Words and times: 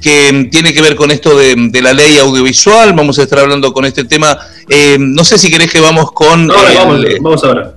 que 0.00 0.48
tiene 0.52 0.72
que 0.72 0.80
ver 0.80 0.94
con 0.94 1.10
esto 1.10 1.36
de, 1.36 1.80
la 1.82 1.92
ley 1.92 2.16
audiovisual. 2.18 2.92
Vamos 2.92 3.18
a 3.18 3.24
estar 3.24 3.40
hablando 3.40 3.72
con 3.72 3.84
este 3.84 4.04
tema. 4.04 4.38
Eh, 4.68 4.96
no 5.00 5.24
sé 5.24 5.36
si 5.36 5.50
querés 5.50 5.72
que 5.72 5.80
vamos 5.80 6.12
con. 6.12 6.46
vamos, 6.46 7.42
ahora. 7.42 7.74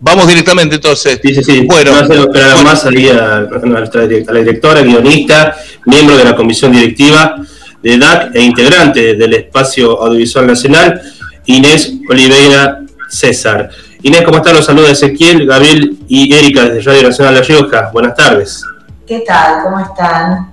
Vamos 0.00 0.26
directamente 0.26 0.74
entonces. 0.74 1.20
Sí, 1.22 1.36
sí, 1.36 1.44
sí. 1.44 1.60
Bueno, 1.60 1.92
no 1.92 2.62
más 2.64 2.84
a, 2.84 2.90
la 2.90 4.38
directora, 4.40 4.82
guionista, 4.82 5.56
miembro 5.86 6.16
de 6.16 6.24
la 6.24 6.34
comisión 6.34 6.72
directiva 6.72 7.36
de 7.80 7.96
DAC 7.96 8.34
e 8.34 8.42
integrante 8.42 9.14
del 9.14 9.34
Espacio 9.34 10.02
Audiovisual 10.02 10.48
Nacional, 10.48 11.00
Inés 11.46 11.92
Oliveira 12.10 12.80
César. 13.08 13.70
Inés, 14.02 14.22
¿cómo 14.22 14.38
están? 14.38 14.56
Los 14.56 14.66
saludos 14.66 14.90
Ezequiel, 14.90 15.46
Gabriel 15.46 15.96
y 16.08 16.34
Erika 16.34 16.64
desde 16.64 16.90
Radio 16.90 17.08
Nacional 17.10 17.34
La 17.36 17.42
Rioja. 17.42 17.90
Buenas 17.92 18.16
tardes. 18.16 18.64
¿Qué 19.06 19.20
tal? 19.20 19.62
¿Cómo 19.62 19.80
están? 19.80 20.47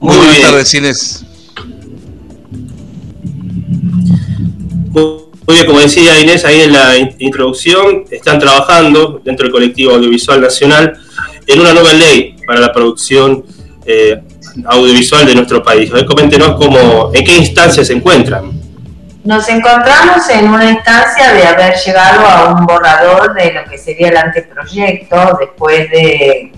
Muy, 0.00 0.16
buenas 0.16 0.40
tardes, 0.40 0.74
Inés. 0.74 1.24
Muy 4.92 5.54
bien, 5.54 5.66
como 5.66 5.78
decía 5.78 6.20
Inés 6.20 6.44
ahí 6.44 6.62
en 6.62 6.72
la 6.72 6.96
introducción, 7.18 8.04
están 8.10 8.38
trabajando 8.38 9.20
dentro 9.24 9.44
del 9.44 9.52
colectivo 9.52 9.94
audiovisual 9.94 10.40
nacional 10.40 10.98
en 11.46 11.60
una 11.60 11.72
nueva 11.72 11.92
ley 11.92 12.36
para 12.46 12.58
la 12.58 12.72
producción 12.72 13.44
eh, 13.84 14.20
audiovisual 14.66 15.24
de 15.24 15.34
nuestro 15.36 15.62
país. 15.62 15.90
coméntenos 16.06 16.56
cómo, 16.56 17.10
en 17.14 17.24
qué 17.24 17.36
instancia 17.36 17.84
se 17.84 17.92
encuentran. 17.92 18.60
Nos 19.22 19.48
encontramos 19.48 20.28
en 20.30 20.48
una 20.48 20.70
instancia 20.70 21.32
de 21.32 21.46
haber 21.46 21.74
llegado 21.76 22.26
a 22.26 22.54
un 22.54 22.66
borrador 22.66 23.34
de 23.34 23.52
lo 23.54 23.64
que 23.64 23.78
sería 23.78 24.08
el 24.08 24.16
anteproyecto 24.16 25.36
después 25.40 25.90
de 25.90 26.52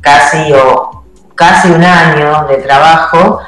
casi 0.00 0.52
o 0.52 0.99
casi 1.40 1.68
un 1.70 1.82
año 1.82 2.46
de 2.48 2.58
trabajo, 2.58 3.40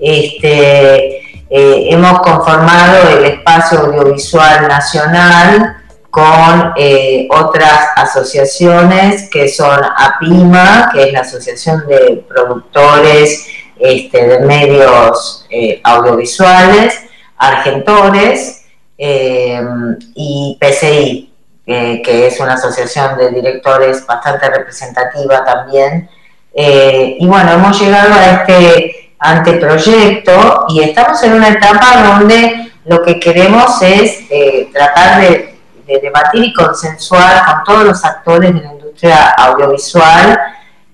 este, 0.00 1.16
eh, 1.50 1.88
hemos 1.90 2.20
conformado 2.20 3.18
el 3.18 3.24
espacio 3.24 3.80
audiovisual 3.80 4.68
nacional 4.68 5.76
con 6.10 6.72
eh, 6.76 7.26
otras 7.28 7.88
asociaciones 7.96 9.28
que 9.30 9.48
son 9.48 9.80
APIMA, 9.96 10.90
que 10.92 11.02
es 11.02 11.12
la 11.12 11.20
Asociación 11.22 11.88
de 11.88 12.24
Productores 12.28 13.48
este, 13.80 14.28
de 14.28 14.38
Medios 14.46 15.44
eh, 15.50 15.80
Audiovisuales, 15.82 17.00
Argentores 17.36 18.58
y 18.96 20.58
PCI, 20.60 21.32
que 21.64 22.26
es 22.26 22.38
una 22.38 22.52
asociación 22.52 23.16
de 23.16 23.30
directores 23.30 24.06
bastante 24.06 24.50
representativa 24.50 25.42
también 25.42 26.10
eh, 26.52 27.16
y 27.18 27.26
bueno, 27.26 27.52
hemos 27.52 27.80
llegado 27.80 28.12
a 28.14 28.30
este 28.30 29.12
anteproyecto 29.18 30.66
y 30.68 30.80
estamos 30.82 31.22
en 31.22 31.34
una 31.34 31.48
etapa 31.48 32.02
donde 32.02 32.72
lo 32.86 33.02
que 33.02 33.20
queremos 33.20 33.80
es 33.82 34.22
eh, 34.30 34.68
tratar 34.72 35.20
de, 35.20 35.50
debatir 35.86 36.44
y 36.44 36.52
consensuar 36.52 37.44
con 37.44 37.64
todos 37.64 37.84
los 37.84 38.04
actores 38.04 38.54
de 38.54 38.60
la 38.60 38.72
industria 38.74 39.30
audiovisual 39.30 40.38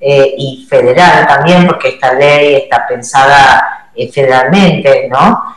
eh, 0.00 0.34
y 0.38 0.66
federal 0.70 1.26
también, 1.26 1.66
porque 1.66 1.90
esta 1.90 2.14
ley 2.14 2.54
está 2.54 2.86
pensada 2.86 3.90
federalmente, 3.94 5.06
¿no? 5.10 5.54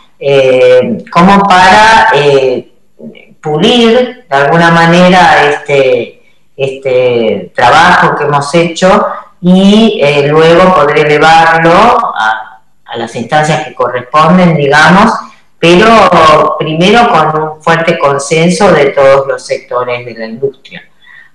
como 1.10 1.40
para 1.48 2.10
pulir 3.42 4.26
de 4.30 4.36
alguna 4.36 4.72
manera 4.72 5.42
este, 5.50 6.22
este 6.58 7.54
trabajo 7.56 8.18
que 8.18 8.26
hemos 8.26 8.54
hecho 8.54 9.08
y 9.42 10.00
eh, 10.04 10.28
luego 10.28 10.74
poder 10.76 11.06
elevarlo 11.06 11.72
a, 11.72 12.46
las 12.96 13.16
instancias 13.16 13.66
que 13.66 13.76
corresponden, 13.76 14.56
digamos, 14.56 15.14
pero 15.60 16.56
primero 16.58 17.08
con 17.10 17.42
un 17.42 17.62
fuerte 17.62 18.00
consenso 18.00 18.72
de 18.72 18.88
todos 18.88 19.28
los 19.28 19.46
sectores 19.46 20.06
de 20.06 20.14
la 20.16 20.26
industria. 20.26 20.82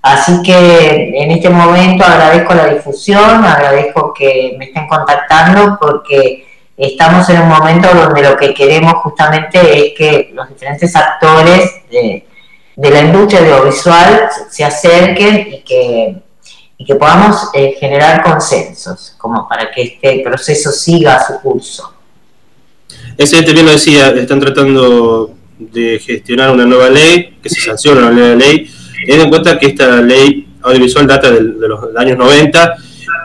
Así 0.03 0.43
que 0.43 1.13
en 1.15 1.31
este 1.31 1.49
momento 1.49 2.05
agradezco 2.05 2.55
la 2.55 2.67
difusión, 2.67 3.45
agradezco 3.45 4.13
que 4.13 4.57
me 4.59 4.67
estén 4.67 4.89
contactando 4.89 5.79
porque 5.81 6.45
estamos 6.77 7.29
en 7.31 7.43
un 7.43 7.49
momento 7.49 7.89
donde 7.95 8.23
lo 8.23 8.37
que 8.37 8.53
queremos 8.53 8.95
justamente 8.95 9.61
es 9.61 9.95
que 9.97 10.31
los 10.35 10.49
diferentes 10.49 10.95
actores 10.97 11.83
de, 11.89 12.27
de 12.75 12.91
la 12.91 13.01
industria 13.01 13.41
audiovisual 13.41 14.29
se 14.51 14.65
acerquen 14.65 15.53
y 15.53 15.63
que 15.63 16.17
y 16.77 16.85
que 16.85 16.95
podamos 16.97 17.51
eh, 17.55 17.77
generar 17.79 18.23
consensos, 18.23 19.15
como 19.19 19.49
para 19.49 19.71
que 19.71 19.83
este 19.83 20.23
proceso 20.25 20.73
siga 20.73 21.25
su 21.25 21.41
curso. 21.41 21.95
Ese 23.17 23.43
también 23.43 23.67
lo 23.67 23.73
decía, 23.73 24.09
están 24.11 24.41
tratando 24.41 25.31
de 25.59 26.01
gestionar 26.05 26.51
una 26.51 26.65
nueva 26.65 26.91
ley, 26.91 27.39
que 27.43 27.49
se 27.49 27.61
sanciona 27.61 28.01
una 28.01 28.11
nueva 28.11 28.35
ley, 28.35 28.69
teniendo 29.01 29.25
en 29.25 29.31
cuenta 29.31 29.59
que 29.59 29.67
esta 29.67 30.01
ley 30.01 30.49
audiovisual 30.63 31.07
data 31.07 31.31
de, 31.31 31.41
los 31.41 31.97
años 31.97 32.19
90 32.19 32.77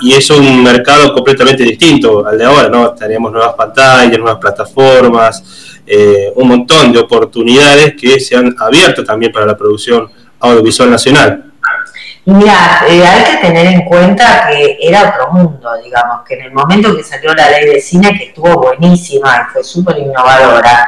y 0.02 0.14
es 0.14 0.30
un 0.30 0.64
mercado 0.64 1.14
completamente 1.14 1.64
distinto 1.64 2.26
al 2.26 2.38
de 2.38 2.46
ahora, 2.46 2.70
¿no? 2.70 2.92
Tenemos 2.92 3.32
nuevas 3.32 3.54
pantallas, 3.56 4.18
nuevas 4.18 4.38
plataformas, 4.40 5.44
eh, 5.86 6.32
un 6.36 6.48
montón 6.48 6.94
de 6.94 7.00
oportunidades 7.00 7.96
que 8.00 8.20
se 8.20 8.36
han 8.36 8.56
abierto 8.60 9.04
también 9.04 9.32
para 9.32 9.46
la 9.46 9.58
producción 9.58 10.10
audiovisual 10.40 10.90
nacional. 10.92 11.49
Mira, 12.26 12.84
eh, 12.88 13.06
hay 13.06 13.24
que 13.24 13.38
tener 13.38 13.66
en 13.68 13.86
cuenta 13.86 14.48
que 14.48 14.78
era 14.82 15.10
otro 15.10 15.32
mundo, 15.32 15.70
digamos, 15.84 16.22
que 16.28 16.36
en 16.36 16.42
el 16.42 16.52
momento 16.52 16.96
que 16.96 17.04
salió 17.04 17.34
la 17.34 17.50
ley 17.50 17.66
de 17.66 17.82
cine, 17.82 18.18
que 18.18 18.26
estuvo 18.26 18.54
buenísima 18.62 19.48
y 19.48 19.54
fue 19.54 19.64
súper 19.64 19.98
innovadora, 19.98 20.88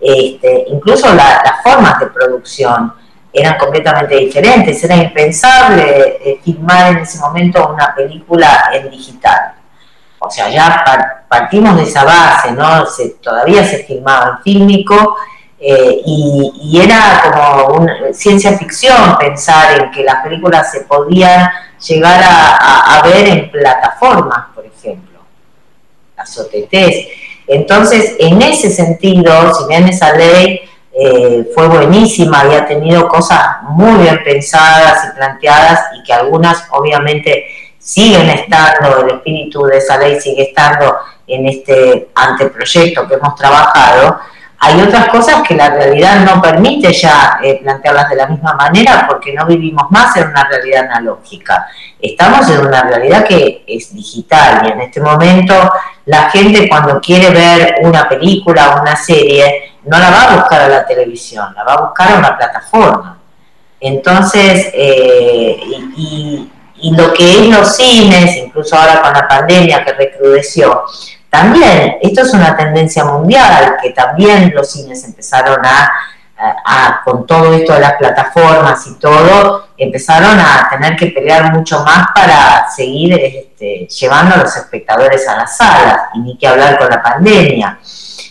este, 0.00 0.64
incluso 0.68 1.14
las 1.14 1.62
formas 1.62 2.00
de 2.00 2.06
producción 2.06 2.92
eran 3.32 3.58
completamente 3.58 4.16
diferentes, 4.16 4.82
era 4.82 4.96
impensable 4.96 6.18
eh, 6.24 6.40
filmar 6.42 6.92
en 6.92 6.98
ese 6.98 7.18
momento 7.18 7.68
una 7.72 7.94
película 7.94 8.70
en 8.72 8.90
digital. 8.90 9.52
O 10.18 10.30
sea, 10.30 10.48
ya 10.50 11.24
partimos 11.28 11.76
de 11.76 11.84
esa 11.84 12.04
base, 12.04 12.52
¿no? 12.52 12.84
todavía 13.22 13.64
se 13.64 13.84
filmaba 13.84 14.36
en 14.36 14.42
fílmico 14.42 15.16
eh, 15.62 16.00
y, 16.06 16.80
era 16.80 17.22
como 17.22 17.74
una 17.74 18.12
ciencia 18.14 18.56
ficción 18.56 19.18
pensar 19.18 19.78
en 19.78 19.90
que 19.90 20.02
las 20.02 20.22
películas 20.22 20.72
se 20.72 20.80
podían 20.82 21.50
llegar 21.86 22.20
a, 22.22 23.02
ver 23.04 23.28
en 23.28 23.50
plataformas, 23.50 24.46
por 24.54 24.64
ejemplo, 24.64 25.20
las 26.16 26.38
OTTs. 26.38 27.08
Entonces, 27.46 28.16
en 28.18 28.40
ese 28.40 28.70
sentido, 28.70 29.54
si 29.54 29.66
bien 29.68 29.86
esa 29.88 30.16
ley 30.16 30.60
eh, 30.92 31.50
fue 31.54 31.68
buenísima, 31.68 32.40
había 32.40 32.66
tenido 32.66 33.06
cosas 33.08 33.62
muy 33.62 34.02
bien 34.02 34.22
pensadas 34.24 35.08
y 35.08 35.16
planteadas 35.16 35.80
y 35.98 36.02
que 36.04 36.12
algunas 36.14 36.64
obviamente 36.70 37.46
siguen 37.78 38.30
estando, 38.30 39.00
el 39.04 39.16
espíritu 39.16 39.64
de 39.64 39.78
esa 39.78 39.98
ley 39.98 40.20
sigue 40.20 40.44
estando 40.44 40.96
en 41.26 41.46
este 41.46 42.08
anteproyecto 42.14 43.06
que 43.06 43.14
hemos 43.14 43.34
trabajado, 43.34 44.20
hay 44.62 44.78
otras 44.82 45.08
cosas 45.08 45.42
que 45.48 45.54
la 45.54 45.70
realidad 45.70 46.20
no 46.20 46.42
permite 46.42 46.92
ya 46.92 47.40
eh, 47.42 47.60
plantearlas 47.62 48.10
de 48.10 48.16
la 48.16 48.26
misma 48.26 48.52
manera 48.52 49.06
porque 49.08 49.32
no 49.32 49.46
vivimos 49.46 49.90
más 49.90 50.14
en 50.18 50.28
una 50.28 50.44
realidad 50.44 50.84
analógica. 50.84 51.66
Estamos 51.98 52.46
en 52.50 52.66
una 52.66 52.82
realidad 52.82 53.24
que 53.24 53.64
es 53.66 53.94
digital 53.94 54.66
y 54.66 54.72
en 54.72 54.82
este 54.82 55.00
momento 55.00 55.54
la 56.04 56.28
gente 56.28 56.68
cuando 56.68 57.00
quiere 57.00 57.30
ver 57.30 57.76
una 57.80 58.06
película 58.06 58.74
o 58.76 58.82
una 58.82 58.96
serie 58.96 59.72
no 59.84 59.98
la 59.98 60.10
va 60.10 60.24
a 60.24 60.36
buscar 60.36 60.60
a 60.60 60.68
la 60.68 60.86
televisión, 60.86 61.54
la 61.56 61.64
va 61.64 61.72
a 61.72 61.80
buscar 61.80 62.12
a 62.12 62.18
una 62.18 62.36
plataforma. 62.36 63.18
Entonces, 63.80 64.70
eh, 64.74 65.58
y, 65.96 66.50
y 66.82 66.94
lo 66.94 67.14
que 67.14 67.32
es 67.32 67.48
los 67.48 67.76
cines, 67.76 68.36
incluso 68.36 68.76
ahora 68.76 69.00
con 69.00 69.14
la 69.14 69.26
pandemia 69.26 69.82
que 69.82 69.94
recrudeció, 69.94 70.84
también, 71.30 71.98
esto 72.02 72.22
es 72.22 72.34
una 72.34 72.56
tendencia 72.56 73.04
mundial, 73.04 73.76
que 73.80 73.90
también 73.90 74.52
los 74.52 74.70
cines 74.70 75.04
empezaron 75.04 75.60
a, 75.64 75.92
con 77.04 77.26
todo 77.26 77.52
esto 77.54 77.74
de 77.74 77.80
las 77.80 77.94
plataformas 77.94 78.86
y 78.86 78.94
todo, 78.98 79.68
empezaron 79.76 80.38
a 80.40 80.68
tener 80.70 80.96
que 80.96 81.08
pelear 81.08 81.52
mucho 81.52 81.84
más 81.84 82.08
para 82.14 82.68
seguir 82.70 83.12
este, 83.12 83.86
llevando 83.86 84.34
a 84.34 84.38
los 84.38 84.56
espectadores 84.56 85.28
a 85.28 85.36
las 85.36 85.56
salas, 85.56 86.00
y 86.14 86.20
ni 86.20 86.38
que 86.38 86.48
hablar 86.48 86.78
con 86.78 86.88
la 86.88 87.02
pandemia. 87.02 87.78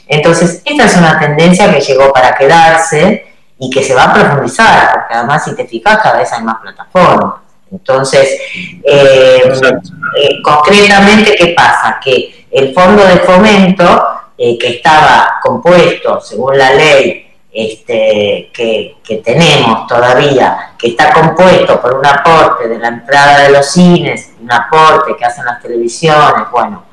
Entonces, 0.07 0.61
esta 0.65 0.85
es 0.85 0.97
una 0.97 1.19
tendencia 1.19 1.71
que 1.71 1.79
llegó 1.79 2.11
para 2.11 2.35
quedarse 2.35 3.27
y 3.59 3.69
que 3.69 3.83
se 3.83 3.93
va 3.93 4.05
a 4.05 4.13
profundizar, 4.13 4.91
porque 4.93 5.13
además, 5.13 5.45
si 5.45 5.55
te 5.55 5.65
fijas, 5.67 5.99
cada 6.01 6.17
vez 6.17 6.33
hay 6.33 6.43
más 6.43 6.57
plataformas. 6.61 7.35
Entonces, 7.71 8.39
eh, 8.83 9.41
eh, 9.43 10.41
concretamente, 10.43 11.35
¿qué 11.37 11.53
pasa? 11.55 11.99
Que 12.03 12.38
el 12.51 12.73
fondo 12.73 13.05
de 13.05 13.17
fomento, 13.19 14.19
eh, 14.37 14.57
que 14.57 14.69
estaba 14.69 15.39
compuesto, 15.41 16.21
según 16.21 16.57
la 16.57 16.73
ley 16.73 17.29
este, 17.51 18.49
que, 18.53 18.95
tenemos 19.23 19.85
todavía, 19.87 20.73
que 20.77 20.89
está 20.89 21.11
compuesto 21.11 21.81
por 21.81 21.95
un 21.95 22.05
aporte 22.05 22.67
de 22.67 22.79
la 22.79 22.87
entrada 22.87 23.43
de 23.43 23.49
los 23.49 23.65
cines, 23.69 24.31
un 24.39 24.51
aporte 24.51 25.15
que 25.17 25.25
hacen 25.25 25.45
las 25.45 25.61
televisiones, 25.61 26.49
bueno, 26.51 26.83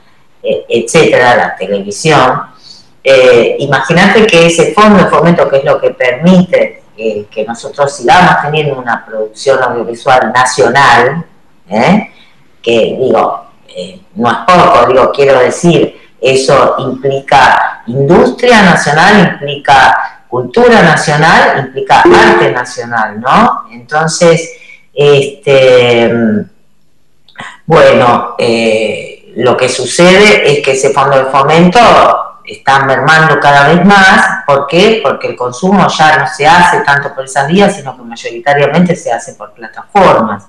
eh, 0.43 0.65
etcétera, 0.69 1.37
la 1.37 1.57
televisión, 1.57 2.43
eh, 3.05 3.57
imagínate 3.61 4.27
que 4.27 4.47
ese 4.47 4.75
fondo 4.75 5.05
de 5.05 5.11
fomento, 5.11 5.49
que 5.49 5.59
es 5.59 5.65
lo 5.65 5.81
que 5.81 5.91
permite 5.91 6.83
que 6.97 7.45
nosotros 7.47 7.95
sigamos 7.95 8.43
teniendo 8.43 8.79
una 8.79 9.05
producción 9.05 9.63
audiovisual 9.63 10.33
nacional, 10.33 11.27
que 12.63 12.97
digo, 12.99 13.46
no 14.15 14.31
es 14.31 14.37
poco, 14.47 14.87
digo, 14.89 15.13
quiero 15.13 15.41
decir, 15.41 16.01
eso 16.21 16.77
implica 16.79 17.83
industria 17.87 18.63
nacional, 18.63 19.33
implica 19.33 20.25
cultura 20.29 20.83
nacional, 20.83 21.59
implica 21.67 22.03
arte 22.03 22.51
nacional, 22.51 23.21
¿no? 23.21 23.67
Entonces, 23.71 24.53
este, 24.93 26.11
bueno, 27.67 28.35
eh, 28.39 29.33
lo 29.37 29.57
que 29.57 29.69
sucede 29.69 30.51
es 30.51 30.65
que 30.65 30.73
ese 30.73 30.91
fondo 30.91 31.19
de 31.19 31.31
fomento 31.31 31.81
está 32.45 32.85
mermando 32.85 33.39
cada 33.41 33.69
vez 33.69 33.85
más. 33.85 34.45
¿Por 34.47 34.67
qué? 34.67 35.01
Porque 35.03 35.29
el 35.29 35.37
consumo 35.37 35.87
ya 35.89 36.19
no 36.19 36.27
se 36.27 36.47
hace 36.47 36.81
tanto 36.81 37.15
por 37.15 37.25
esas 37.25 37.47
vías, 37.49 37.77
sino 37.77 37.97
que 37.97 38.03
mayoritariamente 38.03 38.97
se 38.97 39.13
hace 39.13 39.35
por 39.35 39.53
plataformas. 39.53 40.47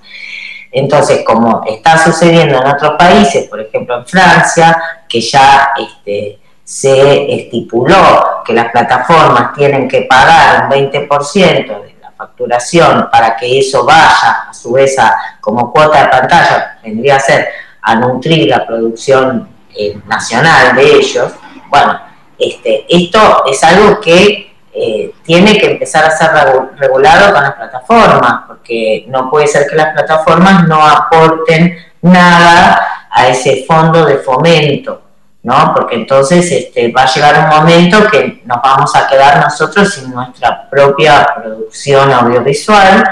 Entonces, 0.72 1.24
como 1.26 1.64
está 1.66 1.98
sucediendo 1.98 2.58
en 2.58 2.68
otros 2.68 2.94
países, 2.98 3.48
por 3.48 3.62
ejemplo 3.62 3.98
en 3.98 4.06
Francia, 4.06 4.78
que 5.08 5.22
ya 5.22 5.70
este, 5.78 6.40
se 6.64 7.34
estipuló 7.34 8.44
que 8.46 8.54
las 8.54 8.72
plataformas 8.72 9.54
tienen 9.54 9.88
que 9.88 10.02
pagar 10.02 10.66
un 10.66 10.72
20% 10.72 11.82
de 11.82 11.96
la 12.02 12.12
facturación 12.12 13.10
para 13.12 13.38
que 13.38 13.60
eso 13.60 13.86
vaya 13.86 14.48
a 14.50 14.54
su 14.54 14.74
vez 14.74 14.98
a, 15.00 15.38
como 15.40 15.72
cuota 15.72 16.04
de 16.04 16.10
pantalla, 16.10 16.80
vendría 16.84 17.16
a 17.16 17.20
ser 17.20 17.48
a 17.82 17.96
nutrir 17.96 18.50
la 18.50 18.66
producción 18.68 19.48
eh, 19.74 19.98
nacional 20.08 20.76
de 20.76 20.96
ellos. 20.96 21.32
Bueno, 21.70 22.02
este, 22.38 22.86
esto 22.90 23.46
es 23.46 23.64
algo 23.64 24.02
que 24.02 24.47
eh, 24.80 25.12
tiene 25.24 25.58
que 25.58 25.72
empezar 25.72 26.06
a 26.06 26.12
ser 26.12 26.30
regulado 26.78 27.34
con 27.34 27.42
las 27.42 27.54
plataformas, 27.54 28.42
porque 28.46 29.06
no 29.08 29.28
puede 29.28 29.48
ser 29.48 29.68
que 29.68 29.76
las 29.76 29.92
plataformas 29.92 30.68
no 30.68 30.86
aporten 30.86 31.76
nada 32.04 33.08
a 33.10 33.28
ese 33.28 33.66
fondo 33.68 34.06
de 34.06 34.18
fomento. 34.18 35.02
¿no? 35.42 35.74
Porque 35.74 35.96
entonces 35.96 36.52
este, 36.52 36.92
va 36.92 37.04
a 37.04 37.12
llegar 37.14 37.40
un 37.40 37.58
momento 37.58 38.08
que 38.08 38.44
nos 38.46 38.62
vamos 38.62 38.96
a 38.96 39.08
quedar 39.08 39.40
nosotros 39.42 39.94
sin 39.94 40.14
nuestra 40.14 40.70
propia 40.70 41.26
producción 41.36 42.12
audiovisual 42.12 43.04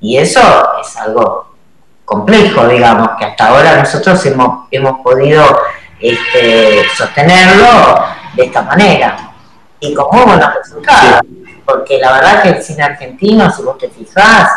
y 0.00 0.16
eso 0.16 0.40
es 0.80 0.96
algo 0.96 1.54
complejo, 2.04 2.66
digamos, 2.66 3.10
que 3.18 3.26
hasta 3.26 3.48
ahora 3.48 3.76
nosotros 3.76 4.24
hemos, 4.24 4.68
hemos 4.70 5.00
podido 5.00 5.44
este, 6.00 6.84
sostenerlo 6.96 8.06
de 8.36 8.44
esta 8.44 8.62
manera 8.62 9.29
y 9.80 9.94
con 9.94 10.06
muy 10.12 10.24
buenos 10.24 10.54
resultados, 10.54 11.20
porque 11.64 11.98
la 11.98 12.12
verdad 12.12 12.42
que 12.42 12.48
el 12.50 12.62
cine 12.62 12.82
argentino, 12.82 13.50
si 13.50 13.62
vos 13.62 13.78
te 13.78 13.88
fijás, 13.88 14.48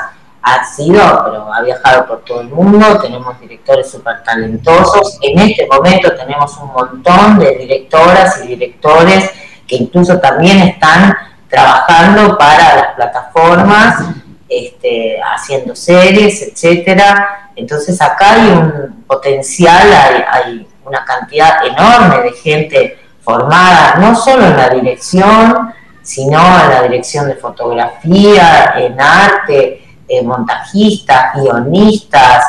ha 0.42 0.66
sido, 0.66 1.02
pero 1.24 1.54
ha 1.54 1.62
viajado 1.62 2.06
por 2.06 2.20
todo 2.26 2.42
el 2.42 2.50
mundo, 2.50 3.00
tenemos 3.00 3.40
directores 3.40 3.90
súper 3.90 4.22
talentosos, 4.24 5.18
en 5.22 5.40
este 5.40 5.66
momento 5.68 6.14
tenemos 6.14 6.58
un 6.58 6.74
montón 6.74 7.40
de 7.40 7.56
directoras 7.56 8.44
y 8.44 8.48
directores 8.48 9.32
que 9.66 9.78
incluso 9.78 10.20
también 10.20 10.60
están 10.60 11.16
trabajando 11.48 12.38
para 12.38 12.76
las 12.76 12.96
plataformas, 12.96 14.04
este, 14.50 15.18
haciendo 15.22 15.76
series, 15.76 16.42
etcétera. 16.42 17.50
Entonces 17.56 18.02
acá 18.02 18.34
hay 18.34 18.52
un 18.52 19.04
potencial, 19.08 19.94
hay, 19.94 20.24
hay 20.30 20.68
una 20.84 21.06
cantidad 21.06 21.66
enorme 21.66 22.24
de 22.24 22.32
gente 22.34 23.00
formada, 23.24 23.96
no 24.00 24.16
solo 24.16 24.46
en 24.46 24.58
la 24.58 24.70
dirección, 24.70 25.74
sino 26.02 26.40
en 26.40 26.70
la 26.70 26.84
dirección 26.84 27.28
de 27.28 27.36
fotografía, 27.36 28.76
en 28.78 29.00
arte, 29.00 29.84
eh, 30.08 30.22
montajistas, 30.22 31.34
guionistas, 31.36 32.44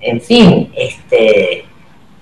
en 0.00 0.20
fin, 0.20 0.72
este, 0.76 1.66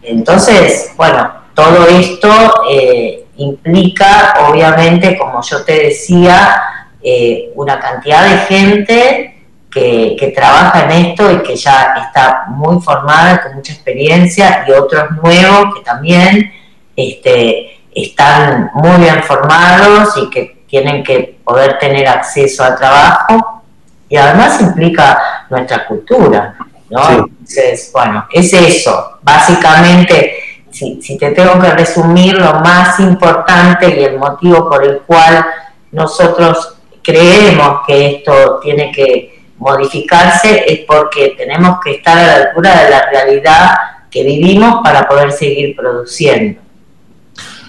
entonces, 0.02 0.93
bueno, 0.97 1.31
todo 1.55 1.87
esto 1.87 2.31
eh, 2.70 3.26
implica, 3.37 4.35
obviamente, 4.49 5.19
como 5.19 5.43
yo 5.43 5.62
te 5.64 5.85
decía, 5.85 6.62
eh, 7.03 7.53
una 7.55 7.79
cantidad 7.79 8.25
de 8.25 8.38
gente 8.55 9.44
que, 9.70 10.32
trabaja 10.35 10.85
en 10.85 11.06
esto 11.06 11.31
y 11.31 11.43
que 11.43 11.56
ya 11.56 11.94
está 12.06 12.44
muy 12.49 12.81
formada, 12.81 13.43
con 13.43 13.56
mucha 13.56 13.73
experiencia, 13.73 14.64
y 14.67 14.73
otros 14.73 15.11
nuevos 15.23 15.75
que 15.75 15.82
también 15.82 16.53
este, 16.96 17.80
están 17.95 18.71
muy 18.75 18.97
bien 18.99 19.23
formados 19.23 20.17
y 20.17 20.31
que 20.31 20.65
tienen 20.69 21.03
que 21.03 21.41
poder 21.45 21.79
tener 21.79 22.07
acceso 22.07 22.65
al 22.65 22.77
trabajo 22.77 23.63
y 24.09 24.17
además 24.17 24.61
implica 24.61 25.47
nuestra 25.51 25.87
cultura, 25.87 26.57
¿no? 26.89 27.11
Entonces, 27.11 27.91
bueno, 27.93 28.27
es 28.33 28.53
eso. 28.53 29.19
Básicamente, 29.23 30.35
si, 30.71 31.01
si 31.03 31.17
te 31.17 31.31
tengo 31.31 31.59
que 31.61 31.71
resumir, 31.71 32.39
lo 32.39 32.55
más 32.61 32.99
importante 33.01 33.89
y 33.89 34.05
el 34.05 34.19
motivo 34.19 34.69
por 34.69 34.85
el 34.85 35.01
cual 35.03 35.45
nosotros 35.93 36.77
creemos 37.03 37.81
que 37.87 38.17
esto 38.17 38.61
tiene 38.63 38.93
que 38.93 39.41
modificarse 39.59 40.65
es 40.67 40.81
porque 40.87 41.35
tenemos 41.37 41.79
que 41.83 41.97
estar 41.97 42.19
a 42.19 42.27
la 42.27 42.35
altura 42.47 42.83
de 42.83 42.91
la 42.91 43.11
realidad 43.11 43.75
que 44.11 44.25
vivimos 44.25 44.81
para 44.83 45.07
poder 45.07 45.31
seguir 45.33 45.77
produciendo. 45.77 46.61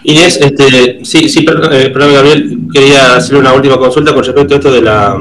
Inés, 0.03 0.39
este, 0.41 1.05
sí, 1.05 1.29
sí, 1.29 1.43
perdón, 1.43 1.73
eh, 1.73 1.89
perdón, 1.89 2.13
Gabriel, 2.13 2.57
quería 2.73 3.15
hacer 3.15 3.37
una 3.37 3.53
última 3.53 3.77
consulta 3.77 4.13
con 4.13 4.23
respecto 4.23 4.53
a 4.53 4.57
esto 4.57 4.71
de 4.71 4.81
la 4.81 5.15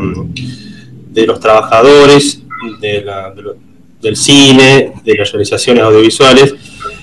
de 1.10 1.26
los 1.26 1.40
trabajadores 1.40 2.42
del 4.00 4.16
cine, 4.16 4.92
de 5.04 5.14
las 5.14 5.32
realizaciones 5.32 5.82
audiovisuales, 5.82 6.54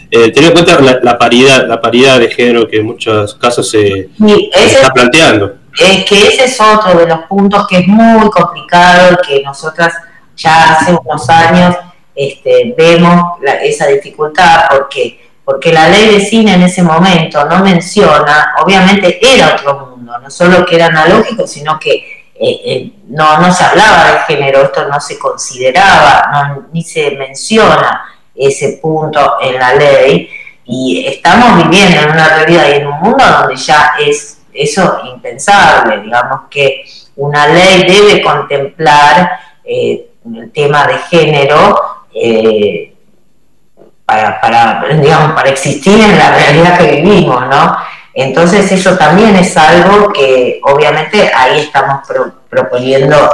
eh, 0.09 0.31
tener 0.31 0.51
en 0.51 0.53
cuenta 0.53 0.79
la, 0.79 1.17
paridad, 1.17 1.67
la 1.67 1.81
paridad 1.81 2.19
de 2.19 2.29
género 2.29 2.67
que 2.67 2.77
en 2.77 2.85
muchos 2.85 3.35
casos 3.35 3.69
se, 3.69 4.09
está 4.55 4.89
planteando. 4.93 5.55
Es 5.77 6.05
que 6.05 6.27
ese 6.27 6.45
es 6.45 6.61
otro 6.61 6.97
de 6.97 7.07
los 7.07 7.19
puntos 7.27 7.67
que 7.67 7.79
es 7.79 7.87
muy 7.87 8.29
complicado 8.29 9.13
y 9.13 9.27
que 9.27 9.43
nosotras 9.43 9.93
ya 10.35 10.73
hace 10.73 10.95
unos 11.03 11.29
años 11.29 11.75
este, 12.15 12.73
vemos 12.75 13.37
esa 13.61 13.87
dificultad 13.87 14.63
porque 14.71 15.26
porque 15.47 15.71
la 15.71 15.87
ley 15.87 16.13
de 16.13 16.19
cine 16.19 16.55
en 16.55 16.63
ese 16.63 16.83
momento 16.83 17.45
no 17.45 17.63
menciona, 17.63 18.53
obviamente 18.61 19.17
era 19.21 19.55
otro 19.55 19.87
mundo, 19.95 20.19
no 20.19 20.29
solo 20.29 20.65
que 20.65 20.75
era 20.75 20.87
analógico, 20.87 21.47
sino 21.47 21.79
que 21.79 21.93
eh, 22.35 22.61
eh, 22.65 22.91
no, 23.07 23.53
se 23.53 23.63
hablaba 23.63 24.11
de 24.11 24.19
género, 24.27 24.63
esto 24.63 24.89
no 24.89 24.99
se 24.99 25.17
consideraba, 25.17 26.59
ni 26.73 26.83
se 26.83 27.11
menciona 27.11 28.03
ese 28.35 28.77
punto 28.81 29.37
en 29.39 29.57
la 29.57 29.73
ley. 29.75 30.29
Y 30.65 31.07
estamos 31.07 31.63
viviendo 31.63 32.01
en 32.01 32.11
una 32.11 32.27
realidad 32.27 32.65
y 32.67 32.73
en 32.81 32.87
un 32.87 32.99
mundo 32.99 33.23
donde 33.25 33.55
ya 33.55 33.93
es 34.05 34.39
eso 34.51 34.99
impensable, 35.05 36.01
digamos 36.01 36.41
que 36.49 36.83
una 37.15 37.47
ley 37.47 37.85
debe 37.87 38.21
contemplar 38.21 39.39
eh, 39.63 40.09
el 40.25 40.51
tema 40.51 40.85
de 40.87 40.97
género 41.09 42.05
para, 44.07 44.39
para, 44.39 44.85
digamos, 45.01 45.33
para 45.33 45.49
existir 45.49 45.99
en 45.99 46.17
la 46.17 46.31
realidad 46.31 46.77
que 46.77 47.01
vivimos, 47.01 47.45
¿no? 47.47 47.77
Entonces 48.13 48.71
eso 48.71 48.97
también 48.97 49.35
es 49.35 49.55
algo 49.57 50.13
que 50.13 50.61
obviamente 50.63 51.29
ahí 51.35 51.59
estamos 51.59 52.07
proponiendo 52.49 53.29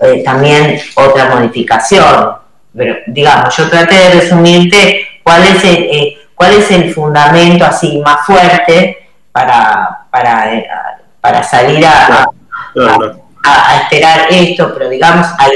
eh, 0.00 0.24
también 0.24 0.80
otra 0.94 1.26
modificación. 1.26 2.36
Pero 2.74 2.96
digamos, 3.06 3.54
yo 3.54 3.68
traté 3.68 3.94
de 3.96 4.20
resumirte 4.20 5.06
cuál 5.22 5.42
es 5.42 5.62
el, 5.62 5.76
eh, 5.84 6.18
cuál 6.34 6.54
es 6.54 6.70
el 6.70 6.92
fundamento 6.94 7.66
así 7.66 7.98
más 7.98 8.24
fuerte 8.26 9.10
para, 9.30 10.06
para, 10.10 10.54
eh, 10.54 10.66
para 11.20 11.42
salir 11.42 11.84
a, 11.84 12.26
a, 13.44 13.76
esperar 13.82 14.26
esto, 14.30 14.72
pero 14.72 14.88
digamos 14.88 15.26
hay 15.38 15.52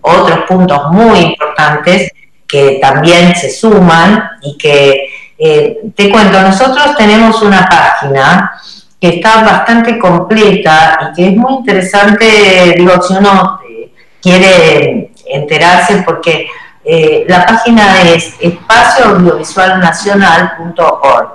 otros 0.00 0.38
puntos 0.46 0.92
muy 0.92 1.18
importantes 1.18 2.08
que 2.52 2.78
también 2.82 3.34
se 3.34 3.50
suman 3.50 4.32
y 4.42 4.58
que 4.58 5.08
eh, 5.38 5.78
te 5.96 6.10
cuento, 6.10 6.38
nosotros 6.42 6.94
tenemos 6.98 7.40
una 7.40 7.66
página 7.66 8.60
que 9.00 9.08
está 9.08 9.42
bastante 9.42 9.98
completa 9.98 10.98
y 11.00 11.14
que 11.14 11.28
es 11.28 11.36
muy 11.36 11.54
interesante, 11.54 12.74
digo, 12.76 13.00
si 13.00 13.14
uno 13.14 13.58
eh, 13.66 13.90
quiere 14.20 15.12
enterarse, 15.24 16.02
porque 16.04 16.46
eh, 16.84 17.24
la 17.26 17.46
página 17.46 18.02
es 18.02 18.34
espacioaudiovisualnacional.org 18.38 21.28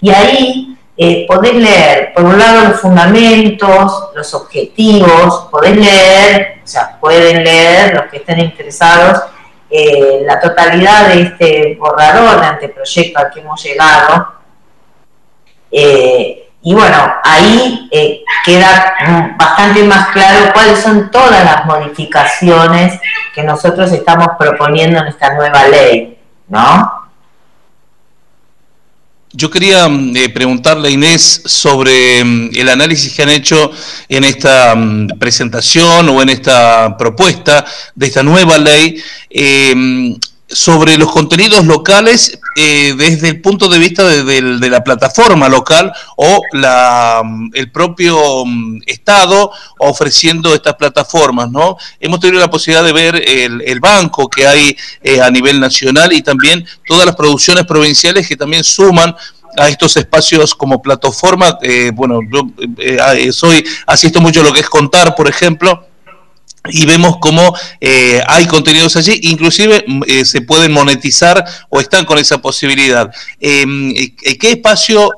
y 0.00 0.10
ahí 0.10 0.76
podés 1.28 1.54
leer, 1.54 2.12
por 2.12 2.24
un 2.24 2.38
lado, 2.38 2.70
los 2.70 2.80
fundamentos, 2.80 4.08
los 4.16 4.34
objetivos, 4.34 5.46
podés 5.48 5.76
leer, 5.76 6.58
o 6.64 6.66
sea, 6.66 6.98
pueden 6.98 7.44
leer 7.44 7.94
los 7.94 8.06
que 8.06 8.16
estén 8.16 8.40
interesados 8.40 9.22
eh, 9.76 10.22
la 10.24 10.40
totalidad 10.40 11.08
de 11.08 11.22
este 11.22 11.76
borrador 11.78 12.40
de 12.40 12.46
anteproyecto 12.46 13.18
al 13.18 13.30
que 13.30 13.40
hemos 13.40 13.62
llegado, 13.62 14.32
y 15.70 16.74
bueno, 16.74 16.96
ahí 17.22 17.88
queda 18.44 18.94
mm, 19.06 19.36
bastante 19.36 19.84
más 19.84 20.08
claro 20.08 20.52
cuáles 20.52 20.80
son 20.80 21.10
todas 21.10 21.44
las 21.44 21.64
modificaciones 21.66 22.98
que 23.34 23.42
nosotros 23.42 23.92
estamos 23.92 24.28
proponiendo 24.38 24.98
en 24.98 25.06
esta 25.08 25.34
nueva 25.34 25.68
ley, 25.68 26.18
¿no? 26.48 27.05
Yo 29.36 29.50
quería 29.50 29.86
mm, 29.86 30.16
eh, 30.16 30.28
preguntarle 30.30 30.88
a 30.88 30.90
Inés 30.90 31.42
sobre 31.44 32.24
mm, 32.24 32.50
el 32.54 32.68
análisis 32.70 33.12
que 33.12 33.22
han 33.22 33.28
hecho 33.28 33.70
en 34.08 34.24
esta 34.24 34.74
mm, 34.74 35.18
presentación 35.18 36.08
o 36.08 36.22
en 36.22 36.30
esta 36.30 36.96
propuesta 36.96 37.66
de 37.94 38.06
esta 38.06 38.22
nueva 38.22 38.56
ley. 38.56 38.98
Eh, 39.28 40.16
sobre 40.48 40.96
los 40.96 41.10
contenidos 41.10 41.64
locales 41.64 42.38
eh, 42.54 42.94
desde 42.96 43.28
el 43.28 43.40
punto 43.40 43.68
de 43.68 43.78
vista 43.78 44.04
de, 44.04 44.40
la 44.70 44.84
plataforma 44.84 45.48
local 45.48 45.92
o 46.16 46.40
la, 46.52 47.22
mm, 47.24 47.50
el 47.54 47.72
propio 47.72 48.44
mm, 48.44 48.82
Estado 48.86 49.50
ofreciendo 49.78 50.54
estas 50.54 50.74
plataformas, 50.74 51.50
¿no? 51.50 51.76
Hemos 51.98 52.20
tenido 52.20 52.40
la 52.40 52.50
posibilidad 52.50 52.84
de 52.84 52.92
ver 52.92 53.22
el, 53.26 53.80
banco 53.80 54.28
que 54.28 54.46
hay 54.46 54.76
eh, 55.02 55.20
a 55.20 55.30
nivel 55.30 55.60
nacional 55.60 56.12
y 56.12 56.22
también 56.22 56.64
todas 56.86 57.04
las 57.04 57.16
producciones 57.16 57.66
provinciales 57.66 58.26
que 58.26 58.36
también 58.36 58.64
suman 58.64 59.14
a 59.58 59.68
estos 59.68 59.96
espacios 59.96 60.54
como 60.54 60.80
plataforma. 60.80 61.58
Eh, 61.62 61.90
bueno, 61.92 62.20
yo 62.30 62.46
soy, 63.32 63.64
asisto 63.86 64.20
mucho 64.20 64.40
a 64.40 64.44
lo 64.44 64.52
que 64.52 64.60
es 64.60 64.68
contar, 64.68 65.14
por 65.14 65.28
ejemplo 65.28 65.86
y 66.70 66.86
vemos 66.86 67.16
cómo 67.20 67.56
eh, 67.80 68.22
hay 68.26 68.46
contenidos 68.46 68.96
allí, 68.96 69.18
inclusive 69.22 69.84
mm, 69.86 70.02
eh, 70.06 70.24
se 70.24 70.40
pueden 70.40 70.72
monetizar 70.72 71.44
o 71.68 71.80
están 71.80 72.04
con 72.04 72.18
esa 72.18 72.38
posibilidad. 72.38 73.10
Em, 73.40 73.90
eh, 73.90 74.14
¿Qué 74.38 74.50
espacio 74.50 75.10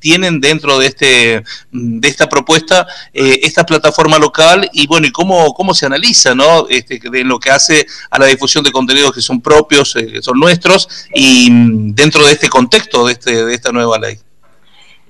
tienen 0.00 0.40
dentro 0.40 0.78
de 0.78 0.86
este 0.86 1.44
de 1.70 2.08
esta 2.08 2.28
propuesta 2.28 2.86
esta 3.12 3.64
plataforma 3.64 4.18
local 4.18 4.68
y 4.72 4.86
bueno 4.86 5.06
y 5.06 5.12
cómo 5.12 5.52
cómo 5.54 5.74
se 5.74 5.86
analiza, 5.86 6.34
no, 6.34 6.66
este, 6.68 7.00
de 7.10 7.24
lo 7.24 7.38
que 7.38 7.50
hace 7.50 7.86
a 8.10 8.18
la 8.18 8.26
difusión 8.26 8.64
de 8.64 8.72
contenidos 8.72 9.14
que 9.14 9.22
son 9.22 9.40
propios, 9.40 9.94
que 9.94 10.22
son 10.22 10.38
nuestros 10.38 10.88
y 11.14 11.50
mm, 11.50 11.94
dentro 11.94 12.24
de 12.26 12.32
este 12.32 12.48
contexto 12.48 13.06
de 13.06 13.12
este 13.12 13.44
de 13.44 13.54
esta 13.54 13.72
nueva 13.72 13.98
ley? 13.98 14.18